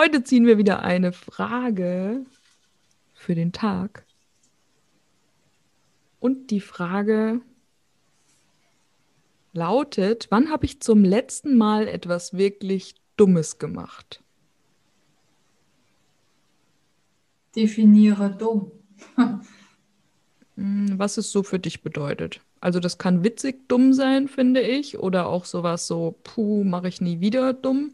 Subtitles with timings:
[0.00, 2.24] heute ziehen wir wieder eine Frage
[3.12, 4.06] für den Tag.
[6.20, 7.42] Und die Frage
[9.52, 14.22] lautet, wann habe ich zum letzten Mal etwas wirklich Dummes gemacht?
[17.54, 18.72] Definiere dumm.
[20.56, 22.40] Hm, was es so für dich bedeutet.
[22.62, 27.02] Also das kann witzig dumm sein, finde ich, oder auch sowas so, puh, mache ich
[27.02, 27.92] nie wieder dumm.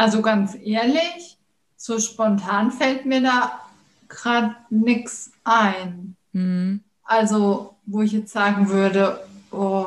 [0.00, 1.36] Also ganz ehrlich,
[1.76, 3.60] so spontan fällt mir da
[4.08, 6.16] gerade nichts ein.
[6.32, 6.80] Mhm.
[7.02, 9.84] Also, wo ich jetzt sagen würde, oh,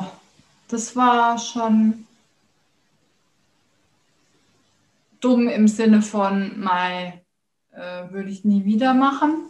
[0.67, 2.05] das war schon
[5.19, 7.19] dumm im Sinne von, Mai,
[7.71, 9.49] äh, würde ich nie wieder machen.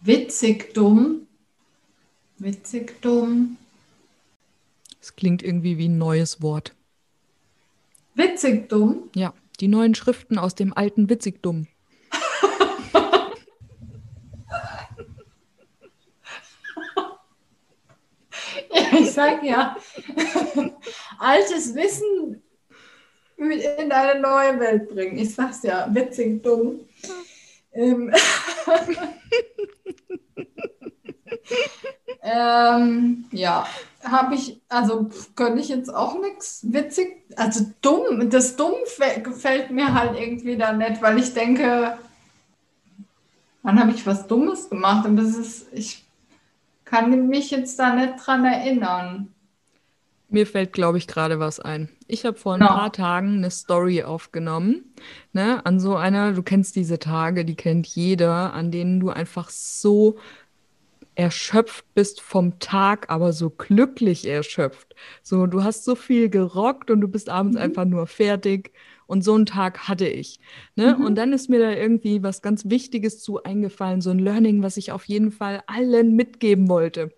[0.00, 1.28] Witzig dumm.
[2.38, 3.56] Witzig dumm.
[5.00, 6.74] Es klingt irgendwie wie ein neues Wort.
[8.14, 9.10] Witzig dumm?
[9.14, 11.66] Ja, die neuen Schriften aus dem alten Witzigdumm.
[18.70, 19.76] ja, ich sag ja,
[21.18, 22.42] altes Wissen
[23.38, 25.18] in eine neue Welt bringen.
[25.18, 26.80] Ich sag's ja, witzig dumm.
[27.72, 28.12] Ähm,
[32.22, 33.66] ähm, ja,
[34.04, 38.74] habe ich, also könnte ich jetzt auch nichts witzig, also dumm, das dumm
[39.22, 41.98] gefällt mir halt irgendwie da nicht, weil ich denke,
[43.62, 46.04] wann habe ich was Dummes gemacht und das ist, ich
[46.84, 49.28] kann mich jetzt da nicht dran erinnern.
[50.28, 51.90] Mir fällt, glaube ich, gerade was ein.
[52.06, 52.66] Ich habe vor ein no.
[52.66, 54.94] paar Tagen eine Story aufgenommen,
[55.32, 59.50] ne, an so einer, du kennst diese Tage, die kennt jeder, an denen du einfach
[59.50, 60.16] so
[61.14, 64.94] erschöpft bist vom Tag, aber so glücklich erschöpft.
[65.22, 67.62] So, du hast so viel gerockt und du bist abends mhm.
[67.62, 68.72] einfach nur fertig.
[69.06, 70.40] Und so einen Tag hatte ich.
[70.74, 70.96] Ne?
[70.98, 71.04] Mhm.
[71.04, 74.78] Und dann ist mir da irgendwie was ganz Wichtiges zu eingefallen, so ein Learning, was
[74.78, 77.10] ich auf jeden Fall allen mitgeben wollte.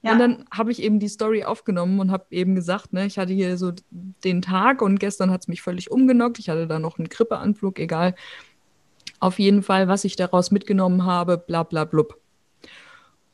[0.00, 0.12] Ja.
[0.12, 3.34] Und dann habe ich eben die Story aufgenommen und habe eben gesagt, ne, ich hatte
[3.34, 6.38] hier so den Tag und gestern hat es mich völlig umgenockt.
[6.38, 8.14] Ich hatte da noch einen Grippeanflug, egal.
[9.20, 12.23] Auf jeden Fall, was ich daraus mitgenommen habe, bla bla blub.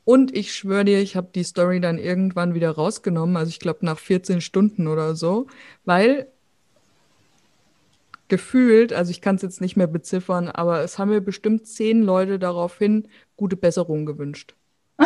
[0.05, 3.84] Und ich schwöre dir, ich habe die Story dann irgendwann wieder rausgenommen, also ich glaube
[3.84, 5.47] nach 14 Stunden oder so,
[5.84, 6.28] weil
[8.28, 12.03] gefühlt, also ich kann es jetzt nicht mehr beziffern, aber es haben mir bestimmt zehn
[12.03, 14.55] Leute daraufhin gute Besserung gewünscht.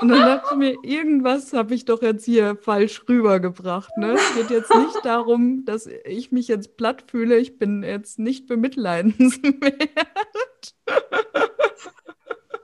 [0.00, 3.96] Und dann dachte ich mir, irgendwas habe ich doch jetzt hier falsch rübergebracht.
[3.96, 4.12] Ne?
[4.12, 7.38] Es geht jetzt nicht darum, dass ich mich jetzt platt fühle.
[7.38, 9.88] Ich bin jetzt nicht bemitleidenswert.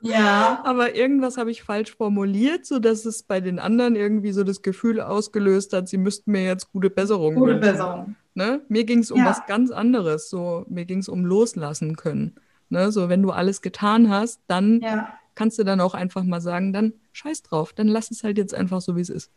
[0.04, 0.60] Ja.
[0.64, 5.00] Aber irgendwas habe ich falsch formuliert, sodass es bei den anderen irgendwie so das Gefühl
[5.00, 7.60] ausgelöst hat, sie müssten mir jetzt gute Besserung Gute wünschen.
[7.72, 8.16] Besserung.
[8.34, 8.60] Ne?
[8.68, 9.26] Mir ging es um ja.
[9.26, 10.28] was ganz anderes.
[10.28, 12.34] So, mir ging es um loslassen können.
[12.68, 12.92] Ne?
[12.92, 15.08] So, wenn du alles getan hast, dann ja.
[15.34, 18.54] kannst du dann auch einfach mal sagen, dann scheiß drauf, dann lass es halt jetzt
[18.54, 19.30] einfach so, wie es ist.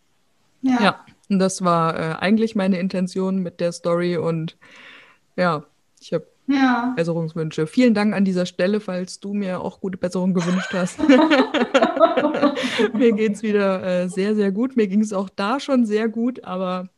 [0.62, 0.82] Ja.
[0.82, 1.06] ja.
[1.30, 4.58] Und das war äh, eigentlich meine Intention mit der Story und
[5.36, 5.64] ja,
[6.02, 6.94] ich habe ja.
[6.96, 7.68] Besserungswünsche.
[7.68, 10.98] Vielen Dank an dieser Stelle, falls du mir auch gute Besserung gewünscht hast.
[12.94, 14.78] mir geht es wieder äh, sehr, sehr gut.
[14.78, 16.90] Mir ging es auch da schon sehr gut, aber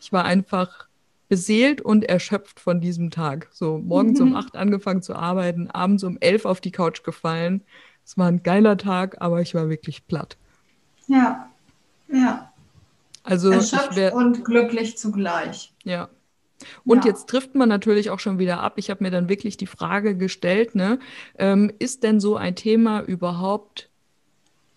[0.00, 0.88] ich war einfach
[1.28, 3.48] beseelt und erschöpft von diesem Tag.
[3.52, 4.28] So morgens mhm.
[4.28, 7.62] um acht angefangen zu arbeiten, abends um elf auf die Couch gefallen.
[8.04, 10.36] Es war ein geiler Tag, aber ich war wirklich platt.
[11.06, 11.50] Ja,
[12.12, 12.52] ja.
[13.22, 15.72] Also erschöpft und glücklich zugleich.
[15.82, 16.10] Ja,
[16.84, 17.10] und ja.
[17.10, 18.74] jetzt trifft man natürlich auch schon wieder ab.
[18.76, 20.98] Ich habe mir dann wirklich die Frage gestellt, ne,
[21.38, 23.88] ähm, ist denn so ein Thema überhaupt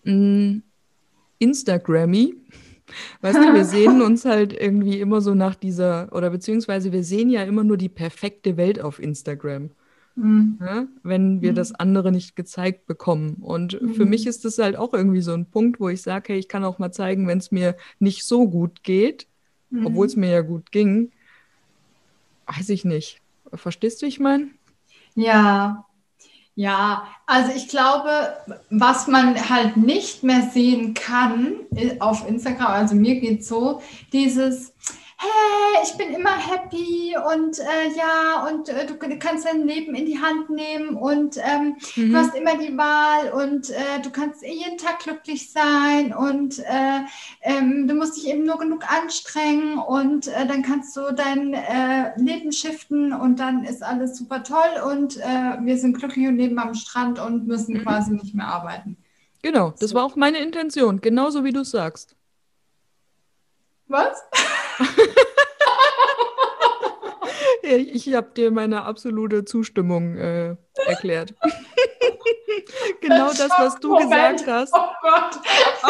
[0.04, 0.62] hm,
[1.38, 2.34] Instagrammy?
[3.20, 7.30] Weißt du, wir sehen uns halt irgendwie immer so nach dieser, oder beziehungsweise wir sehen
[7.30, 9.70] ja immer nur die perfekte Welt auf Instagram.
[10.14, 10.58] mhm.
[10.60, 10.88] ne?
[11.02, 11.56] wenn wir mhm.
[11.56, 13.36] das andere nicht gezeigt bekommen.
[13.40, 13.94] Und mhm.
[13.94, 16.48] für mich ist das halt auch irgendwie so ein Punkt, wo ich sage, hey, ich
[16.48, 19.26] kann auch mal zeigen, wenn es mir nicht so gut geht,
[19.70, 19.86] mhm.
[19.86, 21.12] obwohl es mir ja gut ging.
[22.48, 23.20] Weiß ich nicht.
[23.54, 24.50] Verstehst du, ich meine?
[25.14, 25.86] Ja,
[26.54, 28.10] ja, also ich glaube,
[28.68, 33.80] was man halt nicht mehr sehen kann äh, auf Instagram, also mir geht so,
[34.12, 34.72] dieses,
[35.20, 40.06] hey, ich bin immer happy und äh, ja, und äh, du kannst dein Leben in
[40.06, 42.12] die Hand nehmen und ähm, mhm.
[42.12, 47.00] du hast immer die Wahl und äh, du kannst jeden Tag glücklich sein und äh,
[47.42, 52.12] ähm, du musst dich eben nur genug anstrengen und äh, dann kannst du dein äh,
[52.16, 54.58] Leben shiften und dann ist alles super toll
[54.90, 57.82] und wir sind glücklich und leben am Strand und müssen mhm.
[57.82, 58.96] quasi nicht mehr arbeiten.
[59.42, 62.16] Genau, das war auch meine Intention, genauso wie du es sagst.
[63.88, 64.22] Was?
[67.62, 71.34] Ich habe dir meine absolute Zustimmung äh, erklärt.
[73.00, 74.72] genau das, was du gesagt hast.
[74.74, 75.40] Oh Gott.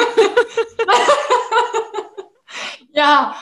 [2.93, 3.35] ja,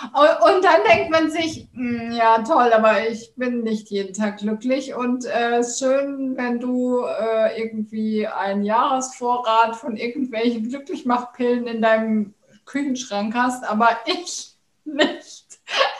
[0.44, 4.94] und dann denkt man sich, hm, ja toll, aber ich bin nicht jeden Tag glücklich
[4.94, 11.66] und äh, es äh, ist schön, wenn du äh, irgendwie einen Jahresvorrat von irgendwelchen Glücklichmachpillen
[11.66, 12.34] in deinem
[12.64, 14.54] Küchenschrank hast, aber ich
[14.84, 15.35] nicht.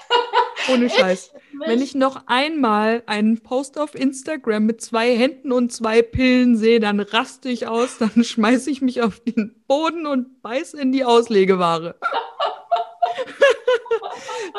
[0.73, 1.33] Ohne Scheiß.
[1.65, 6.81] Wenn ich noch einmal einen Post auf Instagram mit zwei Händen und zwei Pillen sehe,
[6.81, 11.05] dann raste ich aus, dann schmeiße ich mich auf den Boden und beiß in die
[11.05, 11.97] Auslegeware.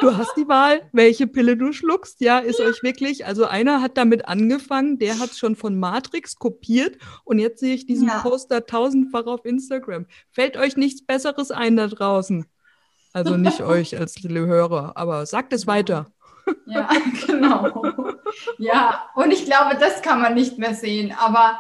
[0.01, 2.21] du hast die Wahl, welche Pille du schluckst.
[2.21, 6.38] Ja, ist euch wirklich, also einer hat damit angefangen, der hat es schon von Matrix
[6.38, 8.19] kopiert und jetzt sehe ich diesen ja.
[8.19, 10.05] Poster tausendfach auf Instagram.
[10.31, 12.45] Fällt euch nichts Besseres ein da draußen?
[13.17, 16.05] Also nicht euch als Hörer, aber sagt es weiter.
[16.67, 16.87] Ja,
[17.25, 17.83] genau.
[18.59, 21.15] Ja, und ich glaube, das kann man nicht mehr sehen.
[21.17, 21.59] Aber,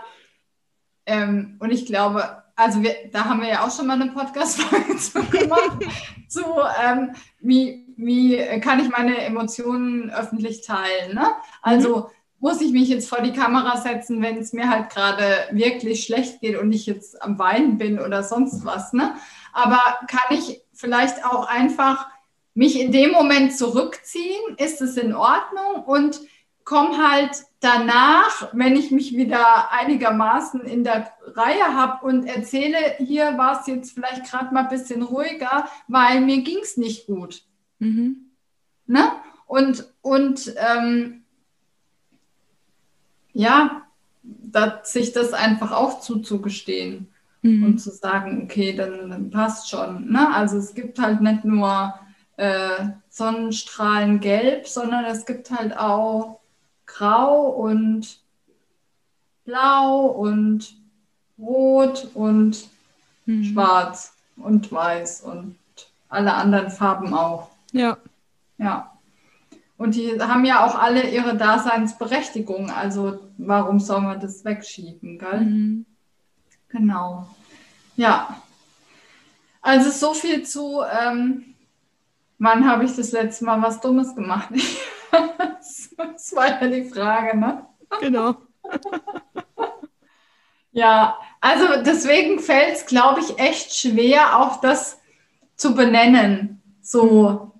[1.07, 4.97] ähm, und ich glaube, also wir, da haben wir ja auch schon mal eine Podcast-Folge
[4.97, 5.79] zu gemacht,
[6.27, 6.43] zu
[6.83, 11.15] ähm, wie, wie kann ich meine Emotionen öffentlich teilen.
[11.15, 11.25] Ne?
[11.63, 12.03] Also mhm.
[12.37, 16.39] muss ich mich jetzt vor die Kamera setzen, wenn es mir halt gerade wirklich schlecht
[16.39, 18.93] geht und ich jetzt am Weinen bin oder sonst was.
[18.93, 19.15] Ne?
[19.53, 22.07] Aber kann ich vielleicht auch einfach
[22.53, 26.21] mich in dem Moment zurückziehen, ist es in Ordnung und
[26.63, 33.37] komme halt danach, wenn ich mich wieder einigermaßen in der Reihe habe und erzähle, hier
[33.37, 37.43] war es jetzt vielleicht gerade mal ein bisschen ruhiger, weil mir ging es nicht gut.
[37.79, 38.31] Mhm.
[38.85, 39.11] Ne?
[39.45, 41.23] Und, und ähm,
[43.33, 43.83] ja,
[44.23, 47.13] dass sich das einfach auch zuzugestehen
[47.47, 47.63] mhm.
[47.63, 50.11] und zu sagen, okay, dann, dann, passt schon.
[50.11, 50.33] Ne?
[50.33, 51.93] Also es gibt halt nicht nur
[52.37, 56.39] äh, Sonnenstrahlen gelb, sondern es gibt halt auch
[56.85, 58.19] grau und
[59.45, 60.75] blau und
[61.39, 62.69] rot und
[63.25, 63.43] mhm.
[63.43, 65.55] schwarz und weiß und
[66.09, 67.49] alle anderen Farben auch.
[67.71, 67.97] Ja.
[68.57, 68.91] Ja.
[69.77, 72.71] Und die haben ja auch alle ihre Daseinsberechtigung.
[72.71, 75.41] Also warum soll man das wegschieben, gell?
[75.41, 75.85] Mhm.
[76.69, 77.27] Genau.
[77.97, 78.41] Ja.
[79.61, 81.55] Also so viel zu, ähm,
[82.37, 84.49] wann habe ich das letzte Mal was Dummes gemacht?
[85.97, 87.65] das war ja die Frage, ne?
[87.99, 88.35] Genau.
[90.71, 94.99] ja, also deswegen fällt es, glaube ich, echt schwer, auch das
[95.55, 96.61] zu benennen.
[96.81, 97.51] So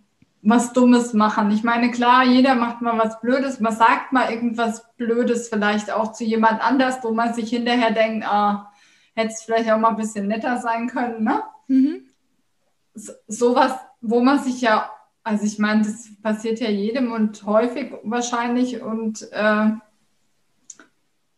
[0.43, 1.51] was Dummes machen.
[1.51, 6.13] Ich meine, klar, jeder macht mal was Blödes, man sagt mal irgendwas Blödes vielleicht auch
[6.13, 8.71] zu jemand anders, wo man sich hinterher denkt, ah,
[9.17, 11.43] hätte es vielleicht auch mal ein bisschen netter sein können, ne?
[11.67, 12.03] Mhm.
[12.93, 14.91] So, sowas, wo man sich ja,
[15.23, 19.71] also ich meine, das passiert ja jedem und häufig wahrscheinlich und äh,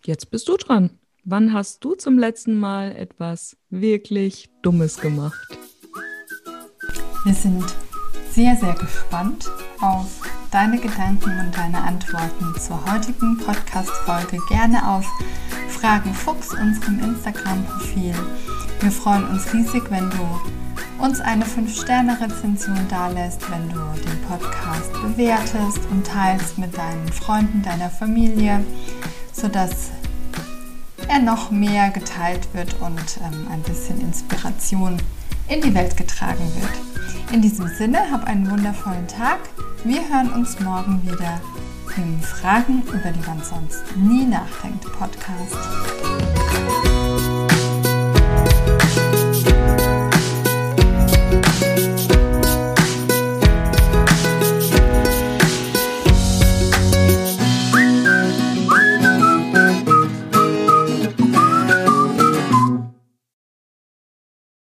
[0.03, 0.99] jetzt bist du dran.
[1.25, 5.57] Wann hast du zum letzten Mal etwas wirklich Dummes gemacht?
[7.23, 7.63] Wir sind
[8.29, 9.49] sehr, sehr gespannt
[9.79, 14.37] auf deine Gedanken und deine Antworten zur heutigen Podcast-Folge.
[14.49, 15.05] Gerne auf
[15.69, 18.13] Fragen Fuchs, unserem Instagram-Profil.
[18.81, 25.79] Wir freuen uns riesig, wenn du uns eine 5-Sterne-Rezension dalässt, wenn du den Podcast bewertest
[25.89, 28.61] und teilst mit deinen Freunden, deiner Familie,
[29.31, 29.91] sodass
[31.13, 34.97] er noch mehr geteilt wird und ähm, ein bisschen Inspiration
[35.47, 37.31] in die Welt getragen wird.
[37.31, 39.37] In diesem Sinne, hab einen wundervollen Tag.
[39.83, 41.39] Wir hören uns morgen wieder
[41.97, 46.32] im Fragen, über die man sonst nie nachdenkt Podcast.